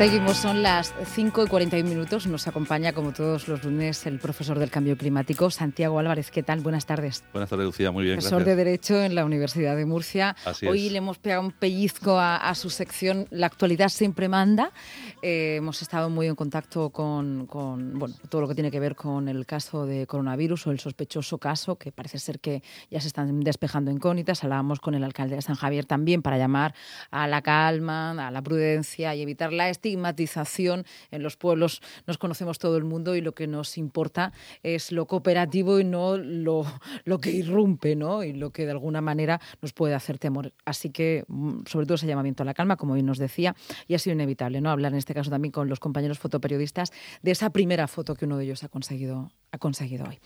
Seguimos, 0.00 0.38
son 0.38 0.62
las 0.62 0.94
5 1.12 1.44
y 1.44 1.46
41 1.46 1.86
minutos. 1.86 2.26
Nos 2.26 2.48
acompaña, 2.48 2.94
como 2.94 3.12
todos 3.12 3.48
los 3.48 3.62
lunes, 3.64 4.06
el 4.06 4.18
profesor 4.18 4.58
del 4.58 4.70
cambio 4.70 4.96
climático, 4.96 5.50
Santiago 5.50 5.98
Álvarez. 5.98 6.30
¿Qué 6.30 6.42
tal? 6.42 6.60
Buenas 6.60 6.86
tardes. 6.86 7.22
Buenas 7.34 7.50
tardes, 7.50 7.66
Lucía. 7.66 7.90
Muy 7.90 8.04
bien, 8.04 8.16
Profesor 8.16 8.42
de 8.42 8.56
Derecho 8.56 9.02
en 9.02 9.14
la 9.14 9.26
Universidad 9.26 9.76
de 9.76 9.84
Murcia. 9.84 10.36
Así 10.46 10.66
Hoy 10.66 10.86
es. 10.86 10.92
le 10.92 10.98
hemos 10.98 11.18
pegado 11.18 11.42
un 11.42 11.52
pellizco 11.52 12.18
a, 12.18 12.38
a 12.38 12.54
su 12.54 12.70
sección 12.70 13.26
La 13.28 13.44
actualidad 13.44 13.90
siempre 13.90 14.26
manda. 14.30 14.72
Eh, 15.20 15.56
hemos 15.56 15.82
estado 15.82 16.08
muy 16.08 16.28
en 16.28 16.34
contacto 16.34 16.88
con, 16.88 17.44
con, 17.44 17.98
bueno, 17.98 18.14
todo 18.30 18.40
lo 18.40 18.48
que 18.48 18.54
tiene 18.54 18.70
que 18.70 18.80
ver 18.80 18.96
con 18.96 19.28
el 19.28 19.44
caso 19.44 19.84
de 19.84 20.06
coronavirus 20.06 20.66
o 20.66 20.70
el 20.70 20.80
sospechoso 20.80 21.36
caso, 21.36 21.76
que 21.76 21.92
parece 21.92 22.18
ser 22.18 22.40
que 22.40 22.62
ya 22.90 23.02
se 23.02 23.08
están 23.08 23.40
despejando 23.40 23.90
incógnitas. 23.90 24.44
Hablábamos 24.44 24.80
con 24.80 24.94
el 24.94 25.04
alcalde 25.04 25.36
de 25.36 25.42
San 25.42 25.56
Javier 25.56 25.84
también 25.84 26.22
para 26.22 26.38
llamar 26.38 26.74
a 27.10 27.26
la 27.28 27.42
calma, 27.42 28.12
a 28.12 28.30
la 28.30 28.40
prudencia 28.40 29.14
y 29.14 29.20
evitar 29.20 29.52
la 29.52 29.68
estigmatización. 29.90 30.84
En 31.10 31.22
los 31.22 31.36
pueblos 31.36 31.82
nos 32.06 32.18
conocemos 32.18 32.58
todo 32.58 32.76
el 32.76 32.84
mundo 32.84 33.16
y 33.16 33.20
lo 33.20 33.32
que 33.32 33.46
nos 33.46 33.76
importa 33.76 34.32
es 34.62 34.92
lo 34.92 35.06
cooperativo 35.06 35.80
y 35.80 35.84
no 35.84 36.16
lo, 36.16 36.64
lo 37.04 37.18
que 37.18 37.30
irrumpe, 37.30 37.96
¿no? 37.96 38.22
Y 38.22 38.32
lo 38.32 38.50
que 38.50 38.64
de 38.64 38.72
alguna 38.72 39.00
manera 39.00 39.40
nos 39.60 39.72
puede 39.72 39.94
hacer 39.94 40.18
temor. 40.18 40.52
Así 40.64 40.90
que, 40.90 41.24
mm, 41.28 41.62
sobre 41.66 41.86
todo 41.86 41.96
ese 41.96 42.06
llamamiento 42.06 42.42
a 42.42 42.46
la 42.46 42.54
calma, 42.54 42.76
como 42.76 42.94
bien 42.94 43.06
nos 43.06 43.18
decía, 43.18 43.54
y 43.88 43.94
ha 43.94 43.98
sido 43.98 44.14
inevitable, 44.14 44.60
¿no? 44.60 44.70
Hablar 44.70 44.92
en 44.92 44.98
este 44.98 45.14
caso 45.14 45.30
también 45.30 45.52
con 45.52 45.68
los 45.68 45.80
compañeros 45.80 46.18
fotoperiodistas 46.18 46.92
de 47.22 47.32
esa 47.32 47.50
primera 47.50 47.88
foto 47.88 48.14
que 48.14 48.26
uno 48.26 48.36
de 48.36 48.44
ellos 48.44 48.62
ha 48.62 48.68
conseguido, 48.68 49.30
ha 49.52 49.58
conseguido 49.58 50.06
hoy. 50.08 50.18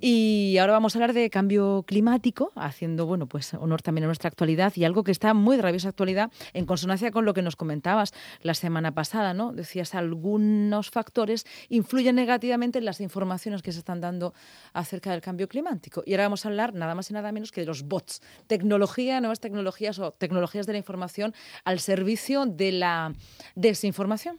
Y 0.00 0.58
ahora 0.58 0.72
vamos 0.72 0.94
a 0.94 0.98
hablar 0.98 1.12
de 1.12 1.30
cambio 1.30 1.84
climático, 1.86 2.52
haciendo, 2.56 3.06
bueno, 3.06 3.26
pues 3.26 3.54
honor 3.54 3.82
también 3.82 4.04
a 4.04 4.06
nuestra 4.06 4.28
actualidad 4.28 4.72
y 4.76 4.84
algo 4.84 5.04
que 5.04 5.12
está 5.12 5.34
muy 5.34 5.56
de 5.56 5.62
rabiosa 5.62 5.88
actualidad 5.88 6.30
en 6.52 6.66
consonancia 6.66 7.10
con 7.10 7.24
lo 7.24 7.34
que 7.34 7.42
nos 7.42 7.56
comentabas 7.56 8.12
la 8.42 8.54
semana 8.54 8.92
pasada, 8.92 9.34
¿no? 9.34 9.52
Decías, 9.52 9.94
algunos 9.94 10.90
factores 10.90 11.46
influyen 11.68 12.16
negativamente 12.16 12.78
en 12.78 12.84
las 12.84 13.00
informaciones 13.00 13.62
que 13.62 13.72
se 13.72 13.78
están 13.78 14.00
dando 14.00 14.34
acerca 14.72 15.12
del 15.12 15.20
cambio 15.20 15.48
climático. 15.48 16.02
Y 16.04 16.12
ahora 16.12 16.24
vamos 16.24 16.44
a 16.44 16.48
hablar 16.48 16.74
nada 16.74 16.94
más 16.94 17.10
y 17.10 17.14
nada 17.14 17.32
menos 17.32 17.52
que 17.52 17.60
de 17.60 17.66
los 17.66 17.84
bots, 17.84 18.20
tecnología, 18.46 19.20
nuevas 19.20 19.40
tecnologías 19.40 19.98
o 19.98 20.12
tecnologías 20.12 20.66
de 20.66 20.72
la 20.72 20.78
información 20.78 21.34
al 21.64 21.80
servicio 21.80 22.46
de 22.46 22.72
la 22.72 23.12
desinformación. 23.54 24.38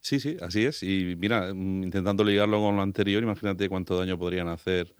Sí, 0.00 0.20
sí, 0.20 0.36
así 0.40 0.64
es. 0.64 0.82
Y 0.82 1.16
mira, 1.18 1.52
mm, 1.52 1.84
intentando 1.84 2.22
ligarlo 2.24 2.60
con 2.60 2.76
lo 2.76 2.82
anterior, 2.82 3.22
imagínate 3.22 3.68
cuánto 3.68 3.98
daño 3.98 4.18
podrían 4.18 4.48
hacer 4.48 4.94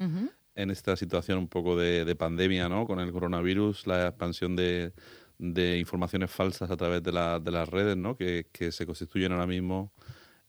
en 0.55 0.71
esta 0.71 0.97
situación 0.97 1.39
un 1.39 1.49
poco 1.49 1.77
de, 1.77 2.05
de 2.05 2.17
pandemia, 2.17 2.69
¿no? 2.69 2.87
Con 2.87 2.99
el 3.01 3.13
coronavirus, 3.13 3.87
la 3.87 4.09
expansión 4.09 4.57
de, 4.57 4.93
de 5.39 5.79
informaciones 5.79 6.31
falsas 6.31 6.71
a 6.71 6.77
través 6.77 7.03
de, 7.03 7.13
la- 7.13 7.39
de 7.39 7.51
las 7.51 7.69
redes, 7.69 7.97
¿no? 7.97 8.17
Que, 8.17 8.49
que 8.53 8.73
se 8.73 8.87
constituyen 8.87 9.33
ahora 9.33 9.47
mismo 9.47 9.93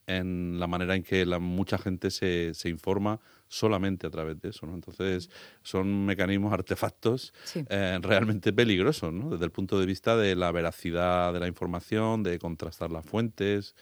en 0.07 0.59
la 0.59 0.67
manera 0.67 0.95
en 0.95 1.03
que 1.03 1.25
la, 1.25 1.37
mucha 1.39 1.77
gente 1.77 2.09
se, 2.11 2.53
se 2.53 2.69
informa 2.69 3.19
solamente 3.49 4.07
a 4.07 4.09
través 4.09 4.39
de 4.41 4.49
eso, 4.49 4.65
¿no? 4.65 4.73
Entonces, 4.73 5.29
son 5.63 6.05
mecanismos, 6.05 6.51
artefactos 6.53 7.33
Sí. 7.43 7.63
eh, 7.69 7.99
realmente 8.01 8.51
peligrosos, 8.53 9.13
¿no? 9.13 9.29
Desde 9.29 9.45
el 9.45 9.51
punto 9.51 9.79
de 9.79 9.85
vista 9.85 10.17
de 10.17 10.35
la 10.35 10.51
veracidad 10.51 11.33
de 11.33 11.39
la 11.39 11.47
información, 11.47 12.23
de 12.23 12.39
contrastar 12.39 12.91
las 12.91 13.05
fuentes, 13.05 13.75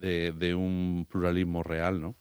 de, 0.00 0.32
de 0.32 0.54
un 0.54 1.06
pluralismo 1.08 1.62
real, 1.62 2.00
¿no? 2.00 2.14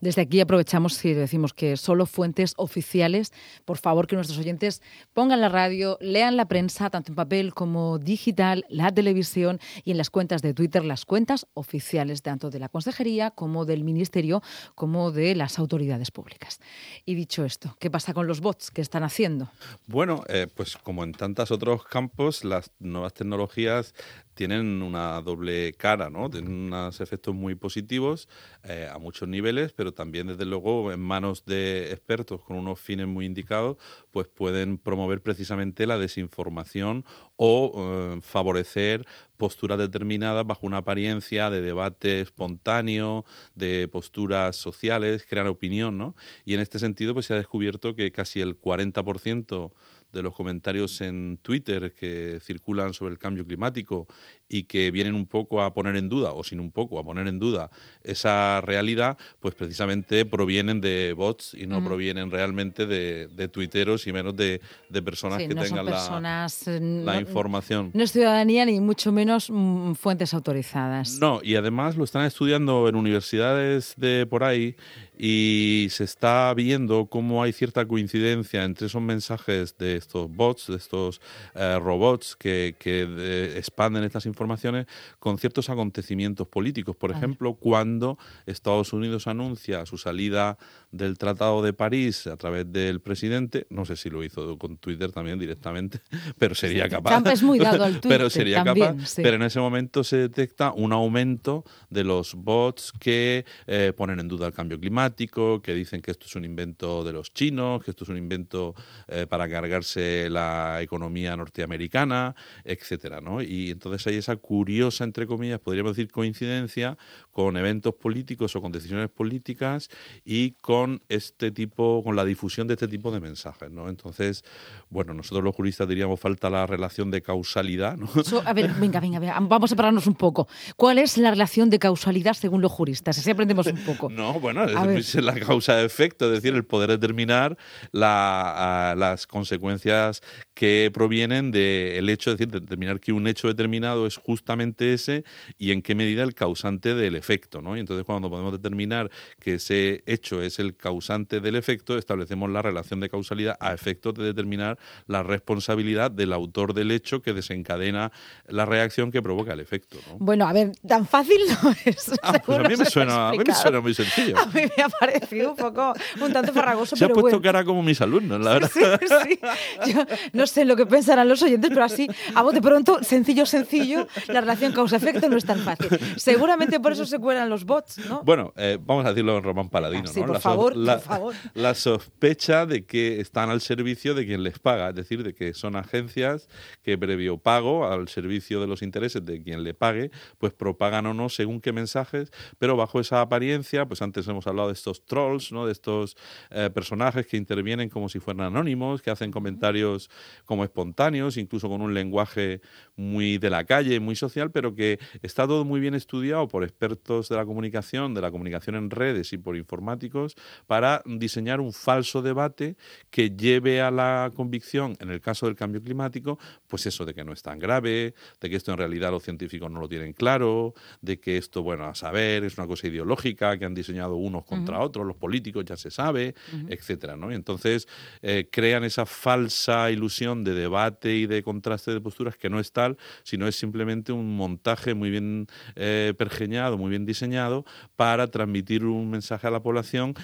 Desde 0.00 0.22
aquí 0.22 0.40
aprovechamos 0.40 1.02
y 1.04 1.14
decimos 1.14 1.54
que 1.54 1.76
solo 1.76 2.06
fuentes 2.06 2.54
oficiales, 2.56 3.32
por 3.64 3.78
favor 3.78 4.06
que 4.06 4.16
nuestros 4.16 4.38
oyentes 4.38 4.82
pongan 5.14 5.40
la 5.40 5.48
radio, 5.48 5.96
lean 6.00 6.36
la 6.36 6.46
prensa, 6.46 6.90
tanto 6.90 7.12
en 7.12 7.16
papel 7.16 7.54
como 7.54 7.98
digital, 7.98 8.64
la 8.68 8.92
televisión 8.92 9.58
y 9.84 9.92
en 9.92 9.98
las 9.98 10.10
cuentas 10.10 10.42
de 10.42 10.54
Twitter, 10.54 10.84
las 10.84 11.04
cuentas 11.04 11.46
oficiales 11.54 12.22
tanto 12.22 12.50
de 12.50 12.58
la 12.58 12.68
Consejería 12.68 13.30
como 13.30 13.64
del 13.64 13.84
Ministerio 13.84 14.42
como 14.74 15.10
de 15.10 15.34
las 15.34 15.58
autoridades 15.58 16.10
públicas. 16.10 16.60
Y 17.04 17.14
dicho 17.14 17.44
esto, 17.44 17.76
¿qué 17.80 17.90
pasa 17.90 18.14
con 18.14 18.26
los 18.26 18.40
bots? 18.40 18.70
¿Qué 18.70 18.82
están 18.82 19.02
haciendo? 19.02 19.50
Bueno, 19.86 20.22
eh, 20.28 20.46
pues 20.54 20.76
como 20.76 21.04
en 21.04 21.12
tantos 21.12 21.50
otros 21.50 21.84
campos, 21.84 22.44
las 22.44 22.70
nuevas 22.78 23.14
tecnologías 23.14 23.94
tienen 24.36 24.82
una 24.82 25.20
doble 25.22 25.72
cara, 25.72 26.10
¿no? 26.10 26.28
Tienen 26.28 26.52
unos 26.52 27.00
efectos 27.00 27.34
muy 27.34 27.54
positivos 27.54 28.28
eh, 28.64 28.88
a 28.92 28.98
muchos 28.98 29.26
niveles, 29.28 29.72
pero 29.72 29.94
también, 29.94 30.26
desde 30.26 30.44
luego, 30.44 30.92
en 30.92 31.00
manos 31.00 31.46
de 31.46 31.90
expertos 31.90 32.42
con 32.42 32.58
unos 32.58 32.78
fines 32.78 33.06
muy 33.06 33.24
indicados, 33.24 33.78
pues 34.10 34.28
pueden 34.28 34.76
promover 34.76 35.22
precisamente 35.22 35.86
la 35.86 35.98
desinformación 35.98 37.04
o 37.36 37.72
eh, 37.76 38.20
favorecer 38.20 39.06
posturas 39.38 39.78
determinadas 39.78 40.46
bajo 40.46 40.66
una 40.66 40.78
apariencia 40.78 41.48
de 41.50 41.62
debate 41.62 42.20
espontáneo, 42.20 43.24
de 43.54 43.88
posturas 43.88 44.56
sociales, 44.56 45.24
crear 45.28 45.46
opinión, 45.46 45.96
¿no? 45.96 46.14
Y 46.44 46.54
en 46.54 46.60
este 46.60 46.78
sentido, 46.78 47.14
pues 47.14 47.26
se 47.26 47.34
ha 47.34 47.36
descubierto 47.36 47.94
que 47.94 48.12
casi 48.12 48.40
el 48.42 48.58
40% 48.60 49.72
de 50.16 50.22
los 50.22 50.34
comentarios 50.34 51.00
en 51.00 51.38
Twitter 51.42 51.92
que 51.94 52.40
circulan 52.42 52.92
sobre 52.94 53.12
el 53.12 53.18
cambio 53.18 53.44
climático 53.46 54.08
y 54.48 54.64
que 54.64 54.90
vienen 54.90 55.14
un 55.14 55.26
poco 55.26 55.60
a 55.62 55.72
poner 55.74 55.96
en 55.96 56.08
duda, 56.08 56.32
o 56.32 56.42
sin 56.44 56.58
un 56.60 56.70
poco 56.72 56.98
a 56.98 57.04
poner 57.04 57.26
en 57.28 57.38
duda 57.38 57.68
esa 58.02 58.60
realidad, 58.60 59.18
pues 59.40 59.54
precisamente 59.54 60.24
provienen 60.24 60.80
de 60.80 61.12
bots 61.16 61.52
y 61.54 61.66
no 61.66 61.84
provienen 61.84 62.30
realmente 62.30 62.86
de, 62.86 63.26
de 63.28 63.48
tuiteros 63.48 64.06
y 64.06 64.12
menos 64.12 64.36
de, 64.36 64.60
de 64.88 65.02
personas 65.02 65.42
Sí, 65.42 65.48
que 65.48 65.54
no 65.54 65.62
tengan 65.62 65.84
la, 65.86 65.92
personas, 65.92 66.68
eh, 66.68 66.80
la 67.04 67.14
no- 67.14 67.20
información. 67.20 67.90
No 67.92 68.02
es 68.04 68.12
ciudadanía 68.12 68.64
ni 68.64 68.80
mucho 68.80 69.10
menos 69.12 69.50
mm, 69.50 69.92
fuentes 69.94 70.32
autorizadas. 70.32 71.18
No, 71.18 71.40
y 71.42 71.56
además 71.56 71.96
lo 71.96 72.04
están 72.04 72.24
estudiando 72.24 72.88
en 72.88 72.94
universidades 72.94 73.94
de 73.96 74.26
por 74.26 74.44
ahí 74.44 74.76
y 75.18 75.88
se 75.90 76.04
está 76.04 76.52
viendo 76.54 77.06
cómo 77.06 77.42
hay 77.42 77.52
cierta 77.52 77.86
coincidencia 77.86 78.64
entre 78.64 78.86
esos 78.88 79.00
mensajes 79.02 79.76
de 79.78 79.96
estos 79.96 80.30
bots, 80.30 80.66
de 80.68 80.76
estos 80.76 81.20
eh, 81.54 81.78
robots 81.80 82.36
que, 82.36 82.76
que 82.78 83.06
de- 83.06 83.58
expanden 83.58 84.04
estas 84.04 84.26
informaciones 84.26 84.86
con 85.18 85.38
ciertos 85.38 85.70
acontecimientos 85.70 86.46
políticos. 86.48 86.96
Por 86.96 87.10
ejemplo, 87.10 87.54
cuando 87.54 88.18
Estados 88.46 88.92
Unidos 88.92 89.26
anuncia 89.26 89.86
su 89.86 89.98
salida 89.98 90.58
del 90.92 91.18
Tratado 91.18 91.62
de 91.62 91.72
París 91.72 92.26
a 92.26 92.36
través 92.36 92.70
del 92.72 93.00
presidente, 93.00 93.66
no 93.70 93.84
sé 93.84 93.96
si 93.96 94.10
lo 94.10 94.22
hizo 94.24 94.58
con 94.58 94.76
Twitter 94.78 95.12
también 95.12 95.38
directamente, 95.38 96.00
pero 96.38 96.54
sería 96.54 96.84
Sí, 96.84 96.90
capaz. 96.90 97.10
Trump 97.10 97.26
es 97.28 97.42
muy 97.42 97.58
dado 97.58 97.84
al 97.84 97.92
pero 98.00 98.00
Twitter 98.00 98.30
sería 98.30 98.64
también, 98.64 98.86
capaz. 98.96 99.06
sí. 99.08 99.22
Pero 99.22 99.36
en 99.36 99.42
ese 99.42 99.60
momento 99.60 100.04
se 100.04 100.16
detecta 100.16 100.72
un 100.72 100.92
aumento 100.92 101.64
de 101.90 102.04
los 102.04 102.34
bots 102.34 102.92
que 102.98 103.44
eh, 103.66 103.92
ponen 103.96 104.20
en 104.20 104.28
duda 104.28 104.46
el 104.46 104.52
cambio 104.52 104.78
climático, 104.78 105.05
que 105.14 105.74
dicen 105.74 106.00
que 106.02 106.10
esto 106.10 106.26
es 106.26 106.34
un 106.36 106.44
invento 106.44 107.04
de 107.04 107.12
los 107.12 107.32
chinos, 107.32 107.82
que 107.84 107.90
esto 107.90 108.04
es 108.04 108.10
un 108.10 108.16
invento 108.16 108.74
eh, 109.08 109.26
para 109.28 109.48
cargarse 109.48 110.28
la 110.30 110.80
economía 110.82 111.36
norteamericana, 111.36 112.34
etcétera, 112.64 113.20
¿no? 113.20 113.42
Y 113.42 113.70
entonces 113.70 114.06
hay 114.06 114.16
esa 114.16 114.36
curiosa, 114.36 115.04
entre 115.04 115.26
comillas, 115.26 115.60
podríamos 115.60 115.96
decir 115.96 116.10
coincidencia 116.10 116.96
con 117.30 117.56
eventos 117.56 117.94
políticos 117.94 118.54
o 118.56 118.62
con 118.62 118.72
decisiones 118.72 119.08
políticas 119.10 119.88
y 120.24 120.52
con 120.52 121.02
este 121.08 121.50
tipo, 121.50 122.02
con 122.02 122.16
la 122.16 122.24
difusión 122.24 122.66
de 122.66 122.74
este 122.74 122.88
tipo 122.88 123.10
de 123.10 123.20
mensajes, 123.20 123.70
¿no? 123.70 123.88
Entonces, 123.88 124.44
bueno, 124.90 125.14
nosotros 125.14 125.44
los 125.44 125.54
juristas 125.54 125.88
diríamos 125.88 126.18
falta 126.20 126.50
la 126.50 126.66
relación 126.66 127.10
de 127.10 127.22
causalidad, 127.22 127.96
¿no? 127.96 128.06
So- 128.24 128.42
a 128.44 128.52
ver, 128.52 128.70
venga, 128.74 129.00
venga, 129.00 129.18
venga, 129.18 129.38
vamos 129.40 129.72
a 129.72 129.76
pararnos 129.76 130.06
un 130.06 130.14
poco. 130.14 130.48
¿Cuál 130.76 130.98
es 130.98 131.18
la 131.18 131.30
relación 131.30 131.70
de 131.70 131.78
causalidad 131.78 132.34
según 132.34 132.62
los 132.62 132.72
juristas? 132.72 133.18
Así 133.18 133.30
aprendemos 133.30 133.66
un 133.66 133.78
poco. 133.84 134.10
No, 134.16 134.40
bueno, 134.40 134.64
es. 134.64 134.74
Es 134.96 135.14
la 135.22 135.34
causa 135.38 135.76
de 135.76 135.84
efecto, 135.84 136.26
es 136.26 136.32
decir, 136.42 136.54
el 136.54 136.64
poder 136.64 136.90
determinar 136.90 137.56
la- 137.92 138.94
las 138.96 139.26
consecuencias 139.26 140.22
que 140.54 140.90
provienen 140.92 141.50
del 141.50 142.08
hecho, 142.08 142.30
es 142.30 142.38
decir, 142.38 142.52
determinar 142.52 143.00
que 143.00 143.12
un 143.12 143.26
hecho 143.26 143.48
determinado 143.48 144.06
es 144.06 144.16
justamente 144.16 144.92
ese 144.94 145.24
y 145.58 145.72
en 145.72 145.82
qué 145.82 145.94
medida 145.94 146.22
el 146.22 146.34
causante 146.34 146.94
del 146.94 147.14
efecto, 147.16 147.60
¿no? 147.62 147.76
Y 147.76 147.80
entonces 147.80 148.04
cuando 148.04 148.30
podemos 148.30 148.52
determinar 148.52 149.10
que 149.40 149.54
ese 149.54 150.02
hecho 150.06 150.40
es 150.42 150.58
el 150.58 150.76
causante 150.76 151.40
del 151.40 151.56
efecto, 151.56 151.98
establecemos 151.98 152.50
la 152.50 152.62
relación 152.62 153.00
de 153.00 153.08
causalidad 153.08 153.56
a 153.60 153.72
efectos 153.74 154.14
de 154.14 154.24
determinar 154.24 154.78
la 155.06 155.22
responsabilidad 155.22 156.10
del 156.10 156.32
autor 156.32 156.72
del 156.74 156.90
hecho 156.90 157.20
que 157.22 157.32
desencadena 157.32 158.12
la 158.48 158.64
reacción 158.64 159.10
que 159.10 159.22
provoca 159.22 159.52
el 159.52 159.60
efecto, 159.60 159.98
¿no? 160.08 160.16
Bueno, 160.18 160.46
a 160.48 160.52
ver, 160.52 160.72
tan 160.86 161.06
fácil 161.06 161.38
no 161.62 161.74
es. 161.84 162.12
Ah, 162.22 162.40
pues 162.44 162.58
a 162.58 162.62
mí 162.62 162.76
me 162.76 162.82
has 162.84 162.92
suena, 162.92 163.28
a 163.28 163.32
mí 163.32 163.38
me 163.38 163.42
explicado. 163.42 163.62
suena 163.62 163.80
muy 163.80 163.94
sencillo. 163.94 164.36
A 164.46 164.46
mí 164.46 164.62
me 164.76 164.82
ha 164.86 164.88
parecido 164.88 165.50
un 165.50 165.56
poco, 165.56 165.92
un 166.20 166.32
tanto 166.32 166.52
farragoso. 166.52 166.96
Se 166.96 167.04
ha 167.04 167.08
puesto 167.08 167.40
cara 167.40 167.64
como 167.64 167.82
mis 167.82 168.00
alumnos, 168.00 168.40
la 168.40 168.54
verdad. 168.54 168.70
Sí, 168.72 168.80
sí. 169.24 169.92
Yo 169.92 170.04
no 170.32 170.46
sé 170.46 170.64
lo 170.64 170.76
que 170.76 170.86
pensarán 170.86 171.28
los 171.28 171.42
oyentes, 171.42 171.70
pero 171.70 171.84
así, 171.84 172.08
a 172.34 172.42
de 172.46 172.62
pronto, 172.62 173.02
sencillo, 173.02 173.44
sencillo, 173.44 174.06
la 174.28 174.40
relación 174.40 174.72
causa-efecto 174.72 175.28
no 175.28 175.36
es 175.36 175.44
tan 175.44 175.58
fácil. 175.60 175.88
Seguramente 176.16 176.80
por 176.80 176.92
eso 176.92 177.04
se 177.06 177.18
cuelan 177.18 177.50
los 177.50 177.64
bots, 177.64 177.98
¿no? 178.08 178.22
Bueno, 178.22 178.52
eh, 178.56 178.78
vamos 178.80 179.04
a 179.04 179.10
decirlo 179.10 179.36
en 179.36 179.42
Román 179.42 179.68
Paladino, 179.68 180.04
ah, 180.06 180.12
sí, 180.12 180.20
¿no? 180.20 180.26
Por 180.26 180.34
la, 180.34 180.40
favor, 180.40 180.74
por 180.74 181.00
favor. 181.00 181.34
La 181.54 181.74
sospecha 181.74 182.66
de 182.66 182.86
que 182.86 183.20
están 183.20 183.50
al 183.50 183.60
servicio 183.60 184.14
de 184.14 184.26
quien 184.26 184.42
les 184.42 184.58
paga, 184.58 184.90
es 184.90 184.94
decir, 184.94 185.22
de 185.22 185.34
que 185.34 185.54
son 185.54 185.76
agencias 185.76 186.48
que 186.82 186.96
previo 186.96 187.38
pago 187.38 187.86
al 187.86 188.08
servicio 188.08 188.60
de 188.60 188.66
los 188.66 188.82
intereses 188.82 189.24
de 189.24 189.42
quien 189.42 189.64
le 189.64 189.74
pague, 189.74 190.10
pues 190.38 190.52
propagan 190.52 191.06
o 191.06 191.14
no 191.14 191.28
según 191.28 191.60
qué 191.60 191.72
mensajes, 191.72 192.30
pero 192.58 192.76
bajo 192.76 193.00
esa 193.00 193.20
apariencia, 193.20 193.86
pues 193.86 194.02
antes 194.02 194.26
hemos 194.28 194.46
hablado 194.46 194.68
de 194.68 194.74
estos 194.76 195.04
trolls, 195.04 195.52
¿no? 195.52 195.66
De 195.66 195.72
estos 195.72 196.16
eh, 196.50 196.70
personajes 196.72 197.26
que 197.26 197.36
intervienen 197.36 197.88
como 197.88 198.08
si 198.08 198.20
fueran 198.20 198.46
anónimos, 198.46 199.02
que 199.02 199.10
hacen 199.10 199.30
comentarios 199.30 200.08
como 200.44 200.64
espontáneos, 200.64 201.36
incluso 201.36 201.68
con 201.68 201.82
un 201.82 201.94
lenguaje 201.94 202.60
muy 202.96 203.38
de 203.38 203.50
la 203.50 203.64
calle, 203.64 203.98
muy 204.00 204.16
social, 204.16 204.50
pero 204.50 204.74
que 204.74 204.98
está 205.22 205.46
todo 205.46 205.64
muy 205.64 205.80
bien 205.80 205.94
estudiado 205.94 206.48
por 206.48 206.64
expertos 206.64 207.28
de 207.28 207.36
la 207.36 207.44
comunicación, 207.44 208.14
de 208.14 208.20
la 208.20 208.30
comunicación 208.30 208.76
en 208.76 208.90
redes 208.90 209.32
y 209.32 209.38
por 209.38 209.56
informáticos, 209.56 210.36
para 210.66 211.02
diseñar 211.04 211.60
un 211.60 211.72
falso 211.72 212.22
debate 212.22 212.76
que 213.10 213.30
lleve 213.30 213.80
a 213.80 213.90
la 213.90 214.30
convicción, 214.34 214.96
en 215.00 215.10
el 215.10 215.20
caso 215.20 215.46
del 215.46 215.56
cambio 215.56 215.82
climático, 215.82 216.38
pues 216.68 216.86
eso 216.86 217.04
de 217.04 217.14
que 217.14 217.24
no 217.24 217.32
es 217.32 217.42
tan 217.42 217.58
grave, 217.58 218.14
de 218.40 218.50
que 218.50 218.56
esto 218.56 218.72
en 218.72 218.78
realidad 218.78 219.10
los 219.10 219.22
científicos 219.22 219.70
no 219.70 219.80
lo 219.80 219.88
tienen 219.88 220.12
claro, 220.12 220.74
de 221.00 221.18
que 221.18 221.36
esto, 221.36 221.62
bueno, 221.62 221.86
a 221.86 221.94
saber, 221.94 222.44
es 222.44 222.58
una 222.58 222.66
cosa 222.66 222.86
ideológica 222.88 223.58
que 223.58 223.64
han 223.64 223.74
diseñado 223.74 224.16
unos 224.16 224.44
contra 224.66 224.84
otros, 224.84 225.06
los 225.06 225.16
políticos 225.16 225.64
ya 225.64 225.76
se 225.76 225.90
sabe, 225.90 226.34
etcétera, 226.68 227.16
¿no? 227.16 227.30
Y 227.30 227.34
entonces 227.34 227.86
eh, 228.22 228.48
crean 228.50 228.84
esa 228.84 229.06
falsa 229.06 229.90
ilusión 229.90 230.44
de 230.44 230.54
debate 230.54 231.14
y 231.14 231.26
de 231.26 231.42
contraste 231.42 231.92
de 231.92 232.00
posturas 232.00 232.36
que 232.36 232.50
no 232.50 232.58
es 232.58 232.72
tal, 232.72 232.96
sino 233.22 233.46
es 233.46 233.56
simplemente 233.56 234.12
un 234.12 234.36
montaje 234.36 234.94
muy 234.94 235.10
bien 235.10 235.46
eh, 235.76 236.14
pergeñado, 236.18 236.78
muy 236.78 236.90
bien 236.90 237.06
diseñado 237.06 237.64
para 237.94 238.26
transmitir 238.28 238.84
un 238.84 239.10
mensaje 239.10 239.46
a 239.46 239.50
la 239.50 239.62
población 239.62 240.14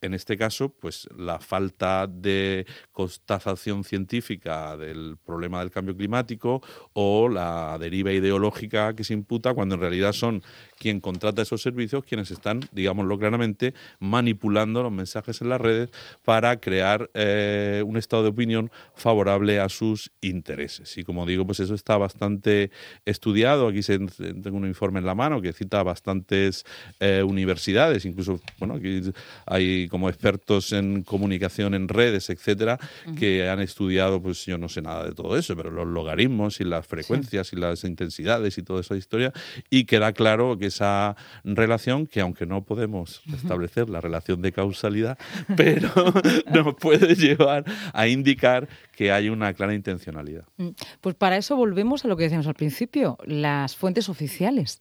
en 0.00 0.14
este 0.14 0.36
caso, 0.36 0.70
pues 0.70 1.08
la 1.16 1.40
falta 1.40 2.06
de 2.06 2.66
constatación 2.92 3.84
científica 3.84 4.76
del 4.76 5.16
problema 5.24 5.60
del 5.60 5.70
cambio 5.70 5.96
climático 5.96 6.62
o 6.92 7.28
la 7.28 7.76
deriva 7.78 8.12
ideológica 8.12 8.94
que 8.94 9.04
se 9.04 9.14
imputa 9.14 9.54
cuando 9.54 9.74
en 9.74 9.80
realidad 9.82 10.12
son 10.12 10.42
quien 10.78 11.00
contrata 11.00 11.42
esos 11.42 11.60
servicios 11.60 12.04
quienes 12.04 12.30
están, 12.30 12.60
digámoslo 12.72 13.18
claramente, 13.18 13.74
manipulando 13.98 14.82
los 14.82 14.92
mensajes 14.92 15.40
en 15.42 15.50
las 15.50 15.60
redes 15.60 15.90
para 16.24 16.58
crear 16.58 17.10
eh, 17.14 17.82
un 17.86 17.96
estado 17.96 18.22
de 18.22 18.30
opinión 18.30 18.70
favorable 18.94 19.60
a 19.60 19.68
sus 19.68 20.10
intereses. 20.22 20.96
Y 20.96 21.04
como 21.04 21.26
digo, 21.26 21.44
pues 21.44 21.60
eso 21.60 21.74
está 21.74 21.98
bastante 21.98 22.70
estudiado. 23.04 23.68
Aquí 23.68 23.82
se, 23.82 23.98
tengo 23.98 24.56
un 24.56 24.66
informe 24.66 25.00
en 25.00 25.06
la 25.06 25.14
mano 25.14 25.42
que 25.42 25.52
cita 25.52 25.82
bastantes 25.82 26.64
eh, 27.00 27.22
universidades, 27.22 28.06
incluso, 28.06 28.40
bueno, 28.58 28.74
aquí 28.74 29.02
hay 29.46 29.89
como 29.90 30.08
expertos 30.08 30.72
en 30.72 31.02
comunicación 31.02 31.74
en 31.74 31.88
redes, 31.88 32.30
etcétera, 32.30 32.78
que 33.18 33.48
han 33.48 33.60
estudiado, 33.60 34.22
pues 34.22 34.46
yo 34.46 34.56
no 34.56 34.68
sé 34.68 34.82
nada 34.82 35.04
de 35.04 35.12
todo 35.12 35.36
eso, 35.36 35.56
pero 35.56 35.70
los 35.70 35.86
logaritmos 35.86 36.60
y 36.60 36.64
las 36.64 36.86
frecuencias 36.86 37.52
y 37.52 37.56
las 37.56 37.84
intensidades 37.84 38.56
y 38.56 38.62
toda 38.62 38.80
esa 38.80 38.96
historia, 38.96 39.32
y 39.68 39.84
queda 39.84 40.12
claro 40.12 40.56
que 40.58 40.66
esa 40.66 41.16
relación, 41.44 42.06
que 42.06 42.20
aunque 42.20 42.46
no 42.46 42.64
podemos 42.64 43.22
establecer 43.34 43.90
la 43.90 44.00
relación 44.00 44.40
de 44.42 44.52
causalidad, 44.52 45.18
pero 45.56 45.90
nos 46.54 46.74
puede 46.76 47.14
llevar 47.14 47.64
a 47.92 48.08
indicar 48.08 48.68
que 48.94 49.12
hay 49.12 49.28
una 49.28 49.52
clara 49.54 49.74
intencionalidad. 49.74 50.44
Mm, 50.56 50.70
pues 51.00 51.14
para 51.14 51.36
eso 51.36 51.56
volvemos 51.56 52.04
a 52.04 52.08
lo 52.08 52.16
que 52.16 52.24
decíamos 52.24 52.46
al 52.46 52.54
principio, 52.54 53.18
las 53.24 53.76
fuentes 53.76 54.08
oficiales. 54.08 54.80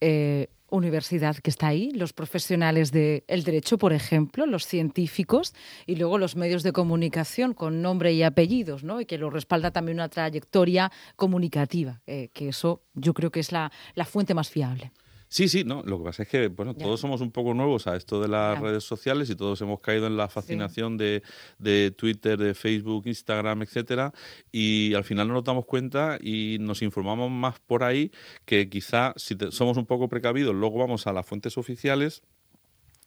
Eh, 0.00 0.48
universidad 0.68 1.36
que 1.36 1.50
está 1.50 1.68
ahí, 1.68 1.90
los 1.92 2.12
profesionales 2.12 2.90
del 2.90 3.22
derecho, 3.44 3.78
por 3.78 3.92
ejemplo, 3.92 4.46
los 4.46 4.66
científicos 4.66 5.54
y 5.86 5.94
luego 5.94 6.18
los 6.18 6.34
medios 6.34 6.64
de 6.64 6.72
comunicación 6.72 7.54
con 7.54 7.82
nombre 7.82 8.12
y 8.12 8.24
apellidos, 8.24 8.82
¿no? 8.82 9.00
Y 9.00 9.06
que 9.06 9.16
lo 9.16 9.30
respalda 9.30 9.70
también 9.70 9.98
una 9.98 10.08
trayectoria 10.08 10.90
comunicativa, 11.14 12.02
eh, 12.06 12.30
que 12.32 12.48
eso 12.48 12.82
yo 12.94 13.14
creo 13.14 13.30
que 13.30 13.40
es 13.40 13.52
la 13.52 13.70
fuente 14.04 14.34
más 14.34 14.50
fiable. 14.50 14.92
Sí, 15.28 15.48
sí, 15.48 15.64
no. 15.64 15.82
Lo 15.82 15.98
que 15.98 16.04
pasa 16.04 16.22
es 16.22 16.28
que, 16.28 16.48
bueno, 16.48 16.74
todos 16.74 17.00
somos 17.00 17.20
un 17.20 17.32
poco 17.32 17.52
nuevos 17.52 17.86
a 17.86 17.96
esto 17.96 18.20
de 18.20 18.28
las 18.28 18.58
redes 18.60 18.84
sociales 18.84 19.28
y 19.28 19.36
todos 19.36 19.60
hemos 19.60 19.80
caído 19.80 20.06
en 20.06 20.16
la 20.16 20.28
fascinación 20.28 20.96
de, 20.96 21.22
de, 21.58 21.90
Twitter, 21.90 22.38
de 22.38 22.54
Facebook, 22.54 23.06
Instagram, 23.06 23.62
etcétera, 23.62 24.12
y 24.52 24.94
al 24.94 25.04
final 25.04 25.28
no 25.28 25.34
nos 25.34 25.44
damos 25.44 25.66
cuenta 25.66 26.18
y 26.20 26.58
nos 26.60 26.82
informamos 26.82 27.30
más 27.30 27.58
por 27.60 27.82
ahí 27.82 28.12
que 28.44 28.68
quizá 28.68 29.12
si 29.16 29.36
somos 29.50 29.76
un 29.76 29.86
poco 29.86 30.08
precavidos, 30.08 30.54
luego 30.54 30.78
vamos 30.78 31.06
a 31.06 31.12
las 31.12 31.26
fuentes 31.26 31.58
oficiales 31.58 32.22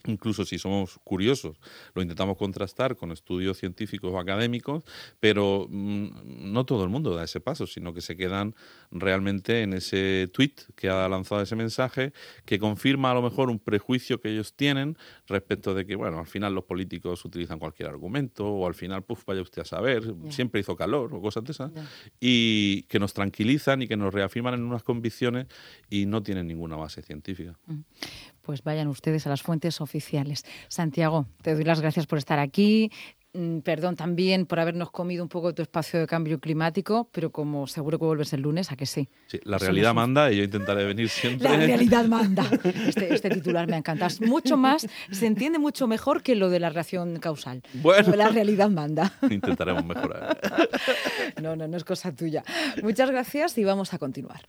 Incluso 0.05 0.45
si 0.45 0.57
somos 0.57 0.97
curiosos, 1.03 1.57
lo 1.93 2.01
intentamos 2.01 2.37
contrastar 2.37 2.95
con 2.95 3.11
estudios 3.11 3.57
científicos 3.57 4.11
o 4.13 4.19
académicos, 4.19 4.85
pero 5.19 5.67
mm, 5.69 6.51
no 6.53 6.65
todo 6.65 6.85
el 6.85 6.89
mundo 6.89 7.13
da 7.13 7.25
ese 7.25 7.41
paso, 7.41 7.67
sino 7.67 7.93
que 7.93 7.99
se 7.99 8.15
quedan 8.15 8.55
realmente 8.91 9.61
en 9.61 9.73
ese 9.73 10.29
tweet 10.31 10.53
que 10.75 10.89
ha 10.89 11.07
lanzado 11.09 11.41
ese 11.41 11.57
mensaje, 11.57 12.13
que 12.45 12.59
confirma 12.59 13.11
a 13.11 13.13
lo 13.13 13.21
mejor 13.21 13.49
un 13.49 13.59
prejuicio 13.59 14.21
que 14.21 14.29
ellos 14.29 14.53
tienen 14.53 14.97
respecto 15.27 15.73
de 15.73 15.85
que, 15.85 15.95
bueno, 15.95 16.19
al 16.19 16.27
final 16.27 16.55
los 16.55 16.63
políticos 16.63 17.25
utilizan 17.25 17.59
cualquier 17.59 17.89
argumento, 17.89 18.47
o 18.47 18.67
al 18.67 18.75
final, 18.75 19.03
pues 19.03 19.25
vaya 19.25 19.41
usted 19.41 19.63
a 19.63 19.65
saber, 19.65 20.15
siempre 20.29 20.61
hizo 20.61 20.77
calor, 20.77 21.13
o 21.13 21.21
cosas 21.21 21.43
de 21.43 21.51
esas, 21.51 21.71
y 22.21 22.83
que 22.83 22.99
nos 22.99 23.13
tranquilizan 23.13 23.81
y 23.81 23.87
que 23.87 23.97
nos 23.97 24.13
reafirman 24.13 24.53
en 24.53 24.63
unas 24.63 24.83
convicciones 24.83 25.47
y 25.89 26.05
no 26.05 26.23
tienen 26.23 26.47
ninguna 26.47 26.77
base 26.77 27.01
científica. 27.01 27.57
Pues 28.41 28.63
vayan 28.63 28.87
ustedes 28.87 29.25
a 29.25 29.29
las 29.29 29.41
fuentes 29.41 29.81
oficiales. 29.81 30.45
Santiago, 30.67 31.27
te 31.41 31.53
doy 31.53 31.63
las 31.63 31.81
gracias 31.81 32.07
por 32.07 32.17
estar 32.17 32.39
aquí. 32.39 32.91
Mm, 33.31 33.59
perdón 33.59 33.95
también 33.95 34.47
por 34.47 34.59
habernos 34.59 34.89
comido 34.89 35.21
un 35.21 35.29
poco 35.29 35.53
tu 35.53 35.61
espacio 35.61 35.99
de 35.99 36.07
cambio 36.07 36.39
climático, 36.39 37.09
pero 37.11 37.31
como 37.31 37.67
seguro 37.67 37.99
que 37.99 38.05
vuelves 38.05 38.33
el 38.33 38.41
lunes, 38.41 38.71
¿a 38.71 38.75
que 38.75 38.87
sí? 38.87 39.07
Sí, 39.27 39.39
la 39.43 39.59
realidad 39.59 39.93
manda 39.93 40.31
y 40.31 40.37
yo 40.37 40.43
intentaré 40.43 40.83
venir 40.83 41.09
siempre. 41.09 41.47
La 41.47 41.57
realidad 41.57 42.05
manda. 42.05 42.43
Este, 42.87 43.13
este, 43.13 43.29
titular 43.29 43.67
me 43.67 43.77
encanta. 43.77 44.07
mucho 44.21 44.57
más, 44.57 44.87
se 45.11 45.27
entiende 45.27 45.59
mucho 45.59 45.85
mejor 45.85 46.23
que 46.23 46.33
lo 46.33 46.49
de 46.49 46.59
la 46.59 46.69
relación 46.69 47.19
causal. 47.19 47.61
Bueno. 47.73 48.15
La 48.15 48.29
realidad 48.29 48.71
manda. 48.71 49.13
Intentaremos 49.29 49.85
mejorar. 49.85 50.39
No, 51.41 51.55
no, 51.55 51.67
no 51.67 51.77
es 51.77 51.83
cosa 51.83 52.11
tuya. 52.11 52.43
Muchas 52.83 53.09
gracias 53.09 53.57
y 53.57 53.63
vamos 53.63 53.93
a 53.93 53.97
continuar. 53.97 54.41